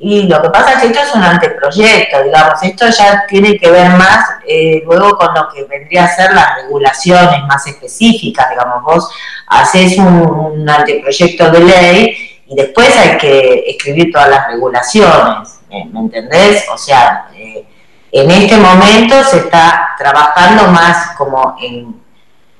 Y 0.02 0.22
lo 0.22 0.40
que 0.40 0.48
pasa 0.48 0.72
es 0.72 0.78
que 0.80 0.86
esto 0.86 1.00
es 1.02 1.14
un 1.14 1.22
anteproyecto, 1.22 2.22
digamos, 2.22 2.62
esto 2.62 2.88
ya 2.88 3.26
tiene 3.28 3.58
que 3.58 3.70
ver 3.70 3.90
más 3.90 4.24
eh, 4.48 4.82
luego 4.86 5.18
con 5.18 5.34
lo 5.34 5.46
que 5.50 5.64
vendría 5.64 6.04
a 6.04 6.08
ser 6.08 6.32
las 6.32 6.56
regulaciones 6.56 7.44
más 7.46 7.66
específicas, 7.66 8.48
digamos, 8.48 8.82
vos 8.82 9.10
haces 9.46 9.98
un, 9.98 10.66
anteproyecto 10.66 11.50
de 11.50 11.60
ley 11.60 12.40
y 12.46 12.56
después 12.56 12.96
hay 12.96 13.18
que 13.18 13.64
escribir 13.66 14.10
todas 14.10 14.30
las 14.30 14.46
regulaciones, 14.46 15.60
¿me, 15.68 16.00
entendés? 16.00 16.64
O 16.72 16.78
sea, 16.78 17.28
eh, 17.36 17.66
en 18.10 18.30
este 18.30 18.56
momento 18.56 19.22
se 19.22 19.36
está 19.40 19.96
trabajando 19.98 20.68
más 20.68 21.14
como 21.18 21.56
en, 21.60 22.00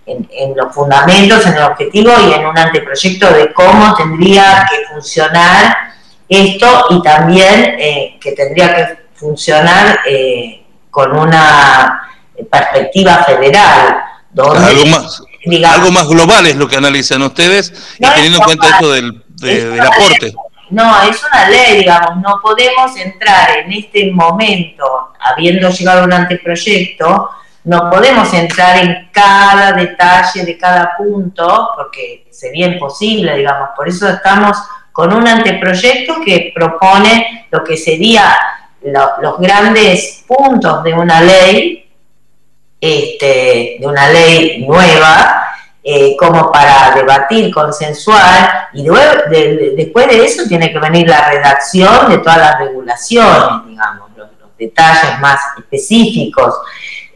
en 0.04 0.54
los 0.54 0.75
fundamentos, 0.75 1.47
en 1.47 1.54
el 1.54 1.62
objetivo 1.62 2.12
y 2.28 2.35
en 2.35 2.44
un 2.44 2.59
anteproyecto 2.59 3.32
de 3.32 3.50
cómo 3.54 3.94
tendría 3.94 4.66
que 4.68 4.92
funcionar 4.92 5.90
esto 6.30 6.87
y 6.90 7.02
también 7.02 7.75
eh, 7.78 8.18
que 8.20 8.32
tendría 8.32 8.75
que 8.75 8.99
funcionar 9.14 10.00
eh, 10.06 10.64
con 10.90 11.16
una 11.16 12.08
perspectiva 12.50 13.25
federal. 13.25 14.02
algo, 14.37 14.87
más, 14.87 15.22
algo 15.66 15.90
más 15.90 16.08
global 16.08 16.46
es 16.46 16.56
lo 16.56 16.68
que 16.68 16.76
analizan 16.76 17.20
ustedes 17.22 17.96
y 17.99 18.06
teniendo 18.06 18.38
en 18.38 18.44
cuenta 18.44 18.68
esto 18.68 18.92
del, 18.92 19.80
aporte. 19.80 20.32
No, 20.70 21.02
es 21.02 21.20
una 21.25 21.49
ley, 21.49 21.78
digamos, 21.78 22.22
no 22.22 22.40
podemos 22.40 22.96
entrar 22.96 23.58
en 23.58 23.72
este 23.72 24.12
momento, 24.12 25.12
habiendo 25.18 25.68
llegado 25.68 26.02
a 26.02 26.04
un 26.04 26.12
anteproyecto, 26.12 27.28
no 27.64 27.90
podemos 27.90 28.32
entrar 28.32 28.78
en 28.78 29.08
cada 29.10 29.72
detalle 29.72 30.44
de 30.44 30.56
cada 30.56 30.96
punto, 30.96 31.70
porque 31.75 32.28
sería 32.30 32.68
imposible, 32.68 33.37
digamos, 33.37 33.70
por 33.76 33.88
eso 33.88 34.08
estamos 34.08 34.56
con 34.92 35.12
un 35.12 35.26
anteproyecto 35.26 36.20
que 36.25 36.52
propone 36.54 37.47
lo 37.50 37.62
que 37.64 37.76
serían 37.76 38.32
los 38.82 39.38
grandes 39.38 40.25
puntos 40.26 40.82
de 40.82 40.94
una 40.94 41.20
ley, 41.20 41.90
este, 42.80 43.76
de 43.78 43.87
una 43.87 44.09
ley 44.09 44.64
nueva, 44.66 45.50
eh, 45.82 46.14
como 46.18 46.52
para 46.52 46.94
debatir, 46.94 47.52
consensuar, 47.52 48.68
y 48.73 48.85
después 48.85 50.09
de 50.09 50.25
eso 50.25 50.47
tiene 50.47 50.73
que 50.73 50.78
venir 50.78 51.09
la 51.09 51.30
redacción 51.30 52.11
de 52.11 52.18
todas 52.18 52.38
las 52.38 52.59
regulaciones, 52.59 53.66
digamos, 53.66 54.11
los, 54.16 54.28
detalles 54.59 55.18
más 55.20 55.40
específicos, 55.56 56.54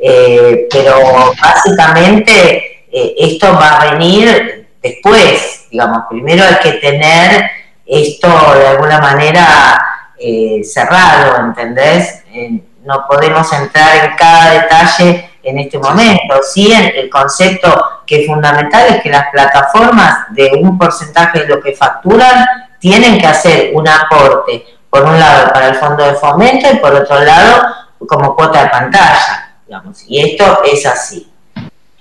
eh, 0.01 0.67
pero 0.71 0.97
básicamente 1.39 2.87
eh, 2.91 3.15
esto 3.19 3.53
va 3.53 3.83
a 3.83 3.91
venir 3.93 4.67
después, 4.83 5.67
digamos, 5.71 6.05
primero 6.09 6.43
hay 6.43 6.57
que 6.63 6.79
tener 6.79 7.51
esto 7.87 8.29
de 8.29 8.67
alguna 8.67 8.99
manera 8.99 10.13
eh, 10.19 10.63
cerrado, 10.65 11.37
¿entendés? 11.47 12.25
Eh, 12.33 12.63
no 12.85 13.07
podemos 13.09 13.51
entrar 13.53 14.05
en 14.05 14.17
cada 14.17 14.51
detalle 14.51 15.31
en 15.43 15.59
este 15.59 15.79
momento. 15.79 16.41
Sí, 16.43 16.73
el 16.73 17.09
concepto 17.11 18.03
que 18.07 18.23
es 18.23 18.27
fundamental 18.27 18.87
es 18.89 19.03
que 19.03 19.11
las 19.11 19.29
plataformas 19.31 20.27
de 20.31 20.51
un 20.61 20.79
porcentaje 20.79 21.41
de 21.41 21.47
lo 21.47 21.61
que 21.61 21.75
facturan 21.75 22.47
tienen 22.79 23.19
que 23.19 23.27
hacer 23.27 23.71
un 23.75 23.89
aporte, 23.89 24.65
por 24.91 25.03
un 25.05 25.19
lado 25.19 25.53
para 25.53 25.69
el 25.69 25.75
fondo 25.75 26.05
de 26.05 26.15
fomento 26.15 26.69
y 26.71 26.77
por 26.77 26.95
otro 26.95 27.19
lado 27.21 27.67
como 28.07 28.37
cuota 28.37 28.65
de 28.65 28.71
pantalla, 28.71 29.57
digamos. 29.67 30.05
Y 30.07 30.21
esto 30.21 30.63
es 30.65 30.87
así. 30.87 31.34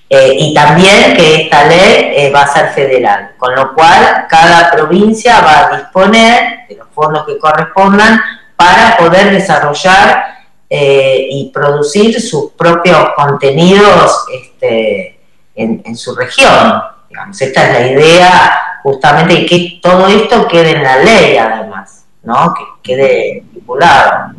Eh, 0.09 0.35
y 0.37 0.53
también 0.53 1.15
que 1.15 1.43
esta 1.43 1.65
ley 1.65 2.13
eh, 2.15 2.31
va 2.33 2.41
a 2.43 2.47
ser 2.47 2.69
federal, 2.69 3.31
con 3.37 3.55
lo 3.55 3.73
cual 3.73 4.27
cada 4.29 4.69
provincia 4.69 5.41
va 5.41 5.67
a 5.67 5.77
disponer 5.77 6.67
de 6.69 6.75
los 6.75 6.87
fondos 6.93 7.25
que 7.25 7.39
correspondan 7.39 8.21
para 8.55 8.97
poder 8.97 9.31
desarrollar 9.31 10.23
eh, 10.69 11.27
y 11.29 11.51
producir 11.51 12.21
sus 12.21 12.51
propios 12.51 13.09
contenidos 13.15 14.25
este, 14.33 15.19
en, 15.55 15.95
su 15.95 16.15
región. 16.15 16.81
Digamos, 17.09 17.41
esta 17.41 17.63
es 17.63 17.73
la 17.73 17.87
idea 17.87 18.79
justamente 18.83 19.33
y 19.33 19.45
que 19.45 19.79
todo 19.81 20.07
esto 20.07 20.47
quede 20.47 20.71
en 20.71 20.83
la 20.83 20.97
ley 20.97 21.37
además, 21.37 22.05
¿no? 22.23 22.53
que 22.53 22.63
quede 22.81 23.37
estipulado. 23.39 24.33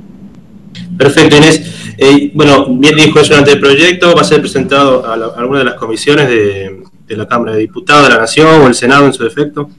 Perfecto, 0.97 1.37
Inés. 1.37 1.95
Eh, 1.97 2.31
bueno, 2.35 2.67
bien 2.69 2.97
dijo 2.97 3.21
eso 3.21 3.35
el 3.37 3.61
proyecto, 3.61 4.15
va 4.15 4.23
a 4.23 4.25
ser 4.25 4.41
presentado 4.41 5.07
a, 5.07 5.15
alguna 5.15 5.61
de 5.61 5.65
las 5.65 5.75
comisiones 5.75 6.29
de, 6.29 6.83
la 7.09 7.29
Cámara 7.29 7.53
de 7.53 7.59
Diputados 7.59 8.09
de 8.09 8.15
la 8.15 8.21
Nación 8.21 8.63
o 8.63 8.67
el 8.67 8.75
Senado 8.75 9.07
en 9.07 9.13
su 9.13 9.23
defecto. 9.23 9.71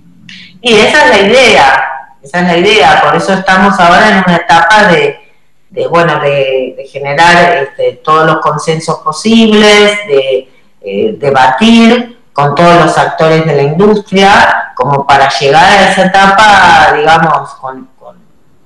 Y 0.62 0.74
esa 0.74 1.06
es 1.06 1.10
la 1.10 1.28
idea, 1.28 1.86
esa 2.24 2.40
es 2.40 2.48
la 2.48 2.58
idea, 2.58 3.02
por 3.04 3.16
eso 3.16 3.34
estamos 3.34 3.78
ahora 3.80 4.10
en 4.10 4.24
una 4.26 4.38
etapa 4.38 4.88
de, 4.88 5.88
bueno, 5.88 6.20
de, 6.22 6.88
generar 6.90 7.58
este, 7.58 8.00
todos 8.04 8.26
los 8.26 8.38
consensos 8.38 9.00
posibles, 9.00 10.00
de 10.08 10.50
eh, 10.82 11.16
debatir 11.20 12.18
con 12.32 12.56
todos 12.56 12.86
los 12.86 12.98
actores 12.98 13.46
de 13.46 13.56
la 13.56 13.64
industria, 13.64 14.72
como 14.76 15.06
para 15.06 15.30
llegar 15.30 15.66
a 15.66 15.92
esa 15.92 16.06
etapa, 16.06 16.94
digamos, 16.98 17.50
con, 17.56 17.88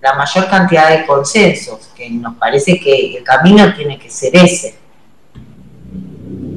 la 0.01 0.13
mayor 0.13 0.47
cantidad 0.47 0.89
de 0.89 1.05
consensos, 1.05 1.89
que 1.95 2.09
nos 2.09 2.35
parece 2.35 2.79
que 2.79 3.17
el 3.17 3.23
camino 3.23 3.73
tiene 3.73 3.99
que 3.99 4.09
ser 4.09 4.35
ese. 4.35 4.75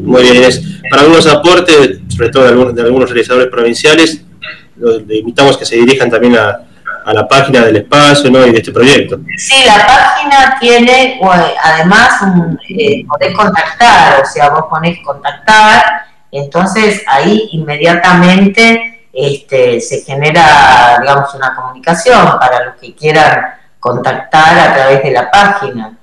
Muy 0.03 0.23
bien, 0.23 0.37
Inés. 0.37 0.63
Para 0.91 1.03
algunos 1.03 1.27
aportes, 1.27 2.01
sobre 2.09 2.29
todo 2.31 2.73
de 2.73 2.83
algunos, 2.83 3.11
realizadores 3.11 3.49
provinciales, 3.49 4.25
le 4.77 5.19
invitamos 5.19 5.57
que 5.57 5.65
se 5.65 5.77
dirijan 5.77 6.11
también 6.11 6.37
a, 6.37 6.61
la 7.13 7.27
página 7.27 7.65
del 7.65 7.77
espacio 7.77 8.31
¿no? 8.31 8.47
y 8.47 8.53
de 8.53 8.59
este 8.59 8.71
proyecto. 8.71 9.19
Sí, 9.37 9.65
la 9.67 9.85
página 9.87 10.57
tiene, 10.61 11.19
además, 11.61 12.23
un, 12.23 12.59
eh, 12.69 13.05
podés 13.09 13.35
contactar, 13.35 14.23
o 14.23 14.27
sea, 14.27 14.51
vos 14.51 14.67
ponés 14.71 15.01
contactar, 15.05 15.83
entonces 16.31 17.03
ahí 17.09 17.49
inmediatamente 17.53 18.92
este, 19.13 19.81
se 19.81 20.03
genera, 20.03 20.99
digamos, 21.01 21.35
una 21.35 21.55
comunicación 21.55 22.39
para 22.39 22.65
los 22.65 22.77
que 22.81 22.95
quieran 22.95 23.55
contactar 23.79 24.59
a 24.59 24.75
través 24.75 25.03
de 25.03 25.11
la 25.11 25.31
página. 25.31 25.99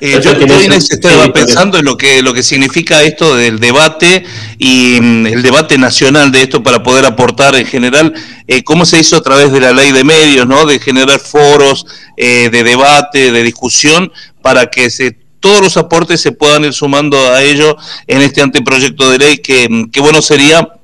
Eh, 0.00 0.20
yo 0.22 0.38
también 0.38 0.72
estaba 0.72 1.32
pensando 1.32 1.78
en 1.78 1.84
lo 1.84 1.96
que 1.96 2.22
lo 2.22 2.32
que 2.32 2.44
significa 2.44 3.02
esto 3.02 3.34
del 3.34 3.58
debate 3.58 4.24
y 4.56 5.00
mm, 5.00 5.26
el 5.26 5.42
debate 5.42 5.76
nacional 5.76 6.30
de 6.30 6.42
esto 6.42 6.62
para 6.62 6.84
poder 6.84 7.04
aportar 7.04 7.56
en 7.56 7.66
general 7.66 8.14
eh, 8.46 8.62
cómo 8.62 8.86
se 8.86 9.00
hizo 9.00 9.16
a 9.16 9.22
través 9.22 9.50
de 9.50 9.60
la 9.60 9.72
ley 9.72 9.90
de 9.90 10.04
medios, 10.04 10.46
¿no? 10.46 10.66
De 10.66 10.78
generar 10.78 11.18
foros 11.18 11.86
eh, 12.16 12.48
de 12.50 12.62
debate, 12.62 13.32
de 13.32 13.42
discusión 13.42 14.12
para 14.42 14.66
que 14.66 14.90
se 14.90 15.18
todos 15.40 15.60
los 15.60 15.76
aportes 15.76 16.20
se 16.20 16.32
puedan 16.32 16.64
ir 16.64 16.72
sumando 16.72 17.16
a 17.32 17.42
ello 17.42 17.76
en 18.06 18.22
este 18.22 18.42
anteproyecto 18.42 19.10
de 19.10 19.18
ley 19.18 19.38
que, 19.38 19.86
que 19.92 20.00
bueno 20.00 20.20
sería 20.20 20.77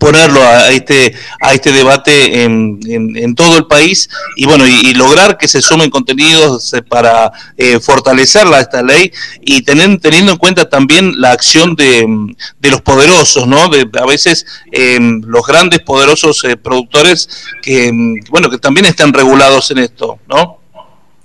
ponerlo 0.00 0.42
a 0.42 0.70
este, 0.70 1.14
a 1.42 1.52
este 1.52 1.72
debate 1.72 2.42
en, 2.42 2.80
en, 2.88 3.34
todo 3.34 3.58
el 3.58 3.66
país 3.66 4.08
y 4.34 4.46
bueno, 4.46 4.66
y, 4.66 4.94
lograr 4.94 5.36
que 5.36 5.46
se 5.46 5.60
sumen 5.60 5.90
contenidos 5.90 6.72
eh, 6.72 6.82
para 6.82 7.30
eh, 7.56 7.78
fortalecerla 7.78 8.60
esta 8.60 8.82
ley 8.82 9.12
y 9.42 9.62
tener, 9.62 10.00
teniendo 10.00 10.32
en 10.32 10.38
cuenta 10.38 10.68
también 10.68 11.20
la 11.20 11.32
acción 11.32 11.76
de, 11.76 12.06
de 12.58 12.70
los 12.70 12.80
poderosos, 12.80 13.46
¿no? 13.46 13.68
De, 13.68 13.88
a 14.00 14.06
veces 14.06 14.46
em, 14.72 15.20
los 15.26 15.46
grandes 15.46 15.80
poderosos 15.80 16.42
eh, 16.44 16.56
productores 16.56 17.28
que, 17.62 17.92
bueno, 18.30 18.48
que 18.48 18.56
también 18.56 18.86
están 18.86 19.12
regulados 19.12 19.70
en 19.70 19.78
esto, 19.78 20.18
¿no? 20.26 20.60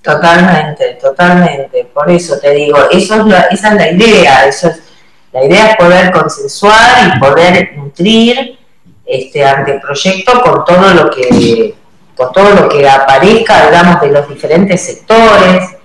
Totalmente, 0.01 0.97
totalmente. 1.01 1.87
Por 1.93 2.11
eso 2.11 2.37
te 2.39 2.51
digo, 2.51 2.77
eso 2.91 3.15
es 3.21 3.25
la, 3.25 3.41
esa 3.43 3.69
es 3.69 3.75
la 3.75 3.91
idea, 3.91 4.47
eso 4.47 4.67
es 4.67 4.81
la 5.31 5.45
idea 5.45 5.71
es 5.71 5.75
poder 5.77 6.11
consensuar 6.11 7.13
y 7.15 7.19
poder 7.19 7.73
nutrir 7.75 8.57
este 9.05 9.45
anteproyecto 9.45 10.41
con 10.41 10.65
todo 10.65 10.93
lo 10.93 11.09
que 11.09 11.75
con 12.15 12.31
todo 12.31 12.49
lo 12.51 12.69
que 12.69 12.87
aparezca, 12.87 13.65
digamos, 13.65 14.01
de 14.01 14.09
los 14.09 14.27
diferentes 14.29 14.81
sectores. 14.85 15.75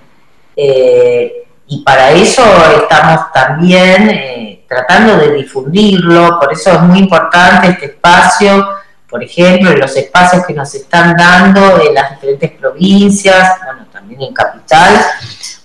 Eh, 0.57 1.45
y 1.67 1.83
para 1.83 2.11
eso 2.13 2.43
estamos 2.83 3.33
también 3.33 4.11
eh, 4.11 4.65
tratando 4.69 5.17
de 5.17 5.33
difundirlo, 5.35 6.39
por 6.41 6.53
eso 6.53 6.71
es 6.73 6.81
muy 6.81 6.99
importante 6.99 7.69
este 7.69 7.87
espacio, 7.87 8.69
por 9.09 9.23
ejemplo, 9.23 9.73
los 9.77 9.97
espacios 9.97 10.47
que 10.47 10.55
nos 10.55 10.73
están 10.75 11.17
dando 11.17 11.81
en 11.81 11.95
las 11.95 12.13
diferentes 12.13 12.53
provincias, 12.53 13.59
bueno, 13.65 13.87
también 13.93 14.23
en 14.23 14.33
Capital, 14.33 15.05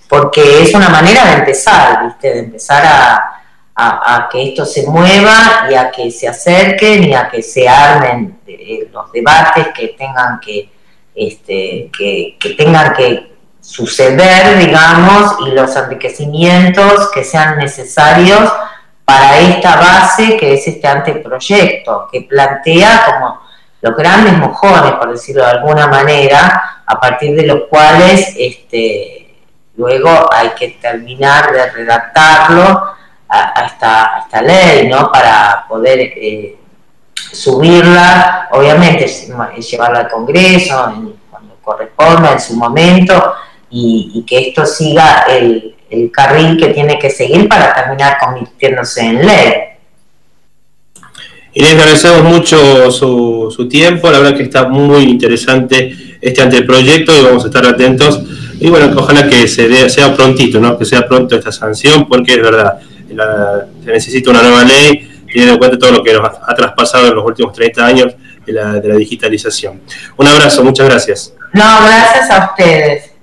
porque 0.10 0.64
es 0.64 0.74
una 0.74 0.90
manera 0.90 1.26
de 1.26 1.34
empezar, 1.34 2.06
¿viste? 2.06 2.34
De 2.34 2.40
empezar 2.40 2.84
a, 2.86 3.35
a, 3.76 4.30
que 4.32 4.50
esto 4.50 4.66
se 4.66 4.88
mueva 4.88 5.68
y 5.70 5.76
a 5.76 5.92
que 5.92 6.10
se 6.10 6.28
acerquen 6.28 7.04
y 7.04 7.14
a 7.14 7.30
que 7.30 7.42
se 7.42 7.68
armen 7.68 8.40
eh, 8.48 8.90
los 8.92 9.12
debates 9.12 9.68
que 9.76 9.90
tengan 9.90 10.40
que, 10.40 10.70
este, 11.14 11.92
que, 11.98 12.38
tengan 12.58 12.94
que 12.94 13.36
suceder, 13.60 14.58
digamos, 14.60 15.36
y 15.46 15.52
los 15.52 15.76
enriquecimientos 15.76 17.12
que 17.12 17.24
sean 17.24 17.58
necesarios 17.58 18.52
para 19.04 19.40
esta 19.40 19.76
base 19.76 20.38
que 20.38 20.54
es 20.54 20.68
este 20.68 20.88
anteproyecto, 20.88 22.08
que 22.12 22.22
plantea 22.22 23.06
como 23.06 23.42
los 23.82 23.96
grandes 23.96 24.38
mojones, 24.38 24.94
por 24.94 25.12
decirlo 25.12 25.44
de 25.44 25.52
alguna 25.52 25.88
manera, 25.88 26.82
a 26.86 27.00
partir 27.00 27.36
de 27.36 27.46
los 27.46 27.64
cuales 27.70 28.34
este, 28.38 29.36
luego 29.76 30.30
hay 30.32 30.50
que 30.52 30.70
terminar 30.82 31.52
de 31.52 31.70
redactarlo 31.72 32.95
a, 33.30 33.66
esta, 33.66 34.42
ley, 34.42 34.88
¿no? 34.88 35.12
Para 35.12 35.66
poder 35.68 36.00
eh, 36.00 36.58
subirla, 37.14 38.50
obviamente 38.52 39.08
llevarla 39.08 40.00
al 40.00 40.10
Congreso 40.10 40.94
cuando 41.30 41.56
corresponda, 41.62 42.34
en 42.34 42.40
su 42.40 42.56
momento, 42.56 43.34
y, 43.70 44.24
que 44.28 44.50
esto 44.50 44.66
siga 44.66 45.26
el, 45.30 45.76
el 45.90 46.12
carril 46.12 46.58
que 46.58 46.70
tiene 46.70 46.98
que 46.98 47.10
seguir 47.10 47.48
para 47.48 47.74
terminar 47.74 48.18
convirtiéndose 48.20 49.02
en 49.02 49.26
ley. 49.26 49.54
Les 51.56 51.72
agradecemos 51.72 52.24
mucho 52.24 52.92
su, 52.92 53.54
su, 53.56 53.70
tiempo, 53.70 54.12
la 54.12 54.20
verdad 54.20 54.36
que 54.36 54.44
está 54.44 54.68
muy 54.68 55.04
interesante 55.04 56.18
este 56.20 56.42
anteproyecto 56.42 57.18
y 57.18 57.24
vamos 57.24 57.46
a 57.46 57.48
estar 57.48 57.66
atentos. 57.66 58.22
Y 58.60 58.70
bueno, 58.70 58.94
ojalá 58.98 59.30
que 59.30 59.48
se 59.48 59.90
sea 59.90 60.14
prontito, 60.14 60.60
¿no? 60.60 60.78
que 60.78 60.84
sea 60.84 61.08
pronto 61.08 61.36
esta 61.36 61.54
sanción, 61.54 62.10
porque 62.10 62.34
es 62.34 62.42
verdad, 62.42 62.80
se 63.84 63.92
necesita 63.92 64.30
una 64.30 64.42
nueva 64.42 64.64
ley, 64.64 65.24
teniendo 65.28 65.54
en 65.54 65.58
cuenta 65.58 65.78
todo 65.78 65.92
lo 65.92 66.04
que 66.04 66.14
nos 66.14 66.30
ha 66.46 66.56
traspasado 66.56 67.08
en 67.08 67.16
los 67.16 67.26
últimos 67.26 67.54
30 67.54 67.86
años 67.86 68.16
la, 68.46 68.74
de 68.74 68.88
la 68.88 68.96
digitalización. 68.96 69.82
Un 70.18 70.28
abrazo, 70.28 70.64
muchas 70.64 70.88
gracias. 70.88 71.34
No, 71.54 71.64
gracias 71.82 72.30
a 72.32 72.46
ustedes. 72.52 73.15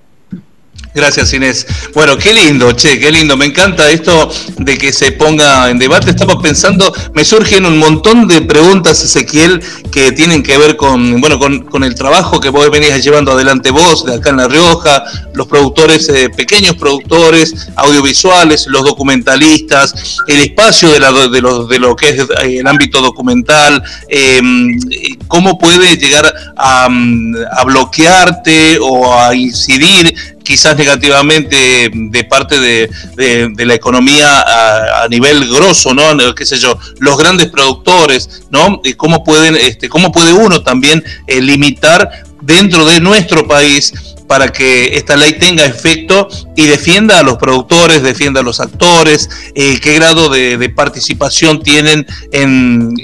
Gracias 0.95 1.33
Inés. 1.33 1.67
Bueno, 1.95 2.19
qué 2.19 2.35
lindo, 2.35 2.71
che, 2.73 2.99
qué 2.99 3.11
lindo. 3.11 3.35
Me 3.35 3.47
encanta 3.47 3.91
esto 3.91 4.31
de 4.59 4.77
que 4.77 4.93
se 4.93 5.13
ponga 5.13 5.71
en 5.71 5.79
debate. 5.79 6.11
Estaba 6.11 6.39
pensando, 6.39 6.93
me 7.15 7.25
surgen 7.25 7.65
un 7.65 7.79
montón 7.79 8.29
de 8.29 8.43
preguntas, 8.43 9.03
Ezequiel, 9.03 9.63
que 9.91 10.13
tienen 10.13 10.43
que 10.43 10.59
ver 10.59 10.77
con, 10.77 11.19
bueno, 11.23 11.39
con, 11.39 11.83
el 11.83 11.95
trabajo 11.95 12.41
que 12.41 12.51
vos 12.51 12.71
venís 12.71 13.03
llevando 13.03 13.33
adelante 13.33 13.71
vos, 13.71 14.05
de 14.05 14.15
acá 14.17 14.31
en 14.31 14.37
La 14.37 14.49
Rioja, 14.49 15.03
los 15.33 15.47
productores, 15.47 16.09
eh, 16.11 16.29
pequeños 16.29 16.77
productores, 16.77 17.69
audiovisuales, 17.77 18.67
los 18.67 18.85
documentalistas, 18.85 19.95
el 20.27 20.41
espacio 20.41 20.91
de, 20.91 21.01
la, 21.01 21.11
lo, 21.11 21.67
de 21.67 21.79
lo 21.79 21.97
que 21.97 22.11
es 22.11 22.21
eh, 22.21 22.59
el 22.61 22.67
ámbito 22.67 23.01
documental, 23.01 23.83
em, 24.09 24.79
cómo 25.27 25.59
puede 25.59 25.97
llegar 25.97 26.33
a, 26.57 26.85
a 26.85 27.65
bloquearte 27.65 28.79
o 28.79 29.19
a 29.19 29.35
incidir 29.35 30.15
quizás 30.43 30.77
negativamente 30.77 31.91
de 31.93 32.25
parte 32.25 32.59
de, 32.59 32.91
de, 33.17 33.67
la 33.67 33.75
economía 33.75 35.03
a, 35.03 35.09
nivel 35.09 35.49
grosso, 35.49 35.95
¿no? 35.95 36.35
qué 36.35 36.45
sé 36.45 36.59
yo, 36.59 36.79
los 36.99 37.17
grandes 37.17 37.49
productores, 37.49 38.43
¿no? 38.51 38.81
Y 38.85 38.95
cómo 38.95 39.25
pueden, 39.25 39.57
este, 39.57 39.89
cómo 39.89 40.13
puede 40.13 40.33
uno 40.33 40.63
también 40.63 41.05
eh, 41.27 41.41
limitar 41.41 42.25
dentro 42.41 42.85
de 42.85 43.01
nuestro 43.01 43.47
país 43.47 43.93
para 44.33 44.51
que 44.51 44.97
esta 44.97 45.15
ley 45.15 45.35
tenga 45.35 45.67
efecto 45.67 46.27
y 46.57 46.67
defienda 46.67 47.19
a 47.19 47.23
los 47.23 47.37
productores, 47.37 48.03
defienda 48.03 48.41
a 48.41 48.43
los 48.43 48.61
actores, 48.61 49.29
eh, 49.55 49.79
qué 49.79 49.93
grado 49.97 50.31
de, 50.31 50.71
participación 50.71 51.63
tienen 51.63 52.07
en, 52.33 52.95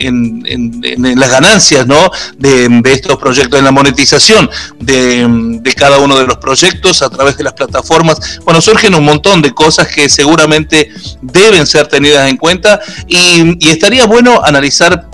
las 1.19 1.31
ganancias 1.31 1.87
¿no? 1.87 2.11
de, 2.39 2.81
estos 2.87 3.19
proyectos, 3.19 3.59
en 3.59 3.67
la 3.67 3.73
monetización 3.73 4.49
de, 4.81 5.61
cada 5.77 5.99
uno 5.99 6.19
de 6.19 6.27
los 6.27 6.39
proyectos 6.39 7.03
a 7.03 7.11
través 7.11 7.37
de 7.37 7.45
las 7.45 7.53
plataformas. 7.53 8.41
Bueno, 8.47 8.63
surgen 8.63 8.95
un 8.95 9.05
montón 9.05 9.43
de 9.43 9.53
cosas 9.53 9.89
que 9.89 10.09
seguramente 10.09 10.91
deben 11.21 11.67
ser 11.67 11.89
tenidas 11.89 12.31
en 12.31 12.39
cuenta 12.39 12.81
y, 13.07 13.67
y 13.67 13.69
estaría 13.69 14.07
bueno 14.07 14.41
analizar 14.43 15.08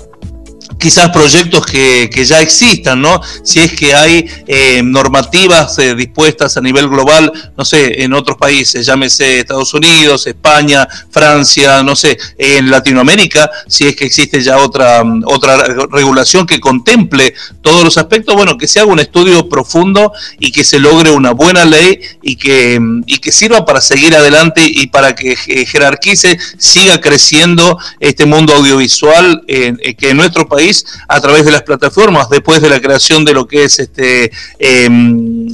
quizás 0.85 1.09
proyectos 1.09 1.65
que, 1.65 2.25
ya 2.27 2.43
existan, 2.43 3.01
¿no? 3.01 3.19
Si 3.43 3.59
es 3.59 3.73
que 3.73 3.95
hay 3.95 4.29
eh, 4.47 4.83
normativas 4.85 5.79
eh, 5.79 5.95
dispuestas 5.95 6.59
a 6.59 6.61
nivel 6.61 6.91
global, 6.91 7.33
no 7.57 7.65
sé, 7.65 8.03
en 8.03 8.13
otros 8.13 8.37
países, 8.37 8.85
llámese 8.85 9.39
Estados 9.39 9.73
Unidos, 9.73 10.27
España, 10.27 10.87
Francia, 11.11 11.83
no 11.83 11.97
sé, 11.97 12.19
en 12.37 12.71
Latinoamérica, 12.71 13.51
si 13.67 13.87
es 13.87 13.97
que 13.97 14.05
existe 14.05 14.43
ya 14.43 14.59
otra, 14.59 15.03
otra 15.25 15.57
regulación 15.91 16.47
que 16.47 16.61
contemple 16.61 17.33
todos 17.63 17.83
los 17.83 17.97
aspectos, 17.97 18.35
bueno, 18.35 18.59
que 18.59 18.69
se 18.69 18.81
haga 18.81 18.93
un 18.93 19.01
estudio 19.01 19.49
profundo 19.49 20.13
y 20.39 20.53
que 20.53 20.65
se 20.65 20.79
logre 20.79 21.13
una 21.13 21.31
buena 21.31 21.65
ley 21.65 21.99
y 22.21 22.37
que, 22.37 22.79
y 23.07 23.19
que 23.21 23.33
sirva 23.33 23.65
para 23.65 23.81
seguir 23.81 24.15
adelante 24.15 24.61
y 24.67 24.89
para 24.89 25.15
que 25.15 25.35
jerarquice, 25.35 26.39
siga 26.59 27.01
creciendo 27.01 27.79
este 28.01 28.27
mundo 28.27 28.53
audiovisual 28.53 29.45
eh, 29.49 29.95
que 29.97 30.11
en 30.11 30.19
nuestro 30.19 30.47
país 30.47 30.74
a 31.09 31.21
través 31.21 31.45
de 31.45 31.53
las 31.53 31.63
plataformas, 31.63 32.29
después 32.29 32.61
de 32.61 32.69
la 32.69 32.81
creación 32.81 33.25
de 33.25 33.33
lo 33.33 33.47
que 33.47 33.65
es 33.65 33.79
este 33.79 34.31
em, 34.59 35.47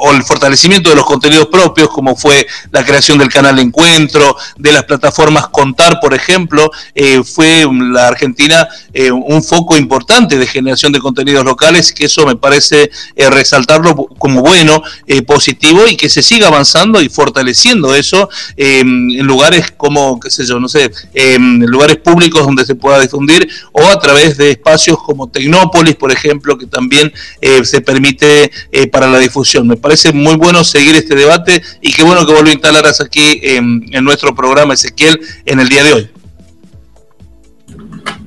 o 0.00 0.12
el 0.12 0.22
fortalecimiento 0.22 0.90
de 0.90 0.96
los 0.96 1.06
contenidos 1.06 1.46
propios, 1.46 1.88
como 1.88 2.16
fue 2.16 2.46
la 2.70 2.84
creación 2.84 3.18
del 3.18 3.28
canal 3.28 3.58
Encuentro, 3.58 4.36
de 4.56 4.72
las 4.72 4.84
plataformas 4.84 5.48
Contar, 5.48 6.00
por 6.00 6.14
ejemplo, 6.14 6.70
eh, 6.94 7.22
fue 7.24 7.66
la 7.92 8.08
Argentina 8.08 8.68
eh, 8.92 9.10
un 9.10 9.42
foco 9.42 9.76
importante 9.76 10.38
de 10.38 10.46
generación 10.46 10.92
de 10.92 10.98
contenidos 10.98 11.44
locales, 11.44 11.92
que 11.92 12.06
eso 12.06 12.26
me 12.26 12.36
parece 12.36 12.90
eh, 13.14 13.30
resaltarlo 13.30 13.94
como 14.18 14.42
bueno, 14.42 14.82
positivo 15.26 15.86
y 15.86 15.96
que 15.96 16.08
se 16.08 16.22
siga 16.22 16.48
avanzando 16.48 17.00
y 17.00 17.08
fortaleciendo 17.08 17.94
eso 17.94 18.28
em, 18.56 19.10
en 19.10 19.26
lugares 19.26 19.72
como, 19.76 20.18
qué 20.20 20.30
sé 20.30 20.44
yo, 20.46 20.60
no 20.60 20.68
sé, 20.68 20.90
em, 21.14 21.62
en 21.62 21.70
lugares 21.70 21.96
públicos 21.96 22.44
donde 22.44 22.64
se 22.64 22.74
pueda 22.74 23.00
difundir 23.00 23.48
o 23.72 23.86
a 23.86 23.98
través 23.98 24.36
de 24.36 24.50
espacios 24.66 24.98
como 25.02 25.28
Tecnópolis, 25.28 25.94
por 25.94 26.10
ejemplo, 26.10 26.58
que 26.58 26.66
también 26.66 27.12
eh, 27.40 27.64
se 27.64 27.80
permite 27.80 28.50
eh, 28.72 28.88
para 28.88 29.06
la 29.06 29.18
difusión. 29.18 29.66
Me 29.66 29.76
parece 29.76 30.12
muy 30.12 30.34
bueno 30.34 30.64
seguir 30.64 30.96
este 30.96 31.14
debate 31.14 31.62
y 31.80 31.92
qué 31.92 32.02
bueno 32.02 32.26
que 32.26 32.32
vuelvo 32.32 32.48
a 32.48 32.52
instalaras 32.52 33.00
aquí 33.00 33.40
en, 33.42 33.86
nuestro 34.02 34.34
programa, 34.34 34.74
Ezequiel, 34.74 35.20
en 35.44 35.60
el 35.60 35.68
día 35.68 35.84
de 35.84 35.92
hoy. 35.92 36.10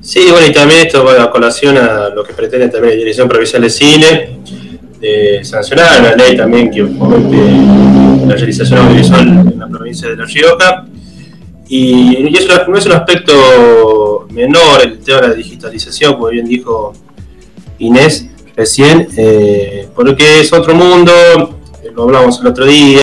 Sí, 0.00 0.28
bueno, 0.30 0.46
y 0.46 0.52
también 0.52 0.86
esto 0.86 1.04
va 1.04 1.22
a 1.22 1.30
colación 1.30 1.76
a 1.76 2.08
lo 2.08 2.24
que 2.24 2.32
pretende 2.32 2.68
también 2.68 2.94
la 2.94 2.98
Dirección 2.98 3.28
Provincial 3.28 3.62
de 3.62 3.70
Cine, 3.70 4.40
de 4.98 5.40
sancionar 5.44 6.00
una 6.00 6.16
ley 6.16 6.36
también 6.36 6.70
que 6.70 6.86
fomente 6.86 8.26
la 8.26 8.34
realización 8.34 8.78
audiovisual 8.80 9.28
en 9.28 9.58
la 9.58 9.68
provincia 9.68 10.08
de 10.08 10.16
La 10.16 10.24
Rioja 10.24 10.86
y, 11.70 12.36
eso 12.36 12.52
es 12.74 12.86
un 12.86 12.92
aspecto 12.92 13.32
menor 14.30 14.82
el 14.82 14.98
tema 15.00 15.22
de 15.22 15.28
la 15.28 15.34
digitalización, 15.34 16.14
como 16.14 16.28
bien 16.28 16.46
dijo 16.46 16.92
Inés 17.78 18.26
recién, 18.56 19.08
eh, 19.16 19.88
porque 19.94 20.40
es 20.40 20.52
otro 20.52 20.74
mundo, 20.74 21.12
lo 21.94 22.02
hablamos 22.02 22.40
el 22.40 22.46
otro 22.46 22.66
día. 22.66 22.98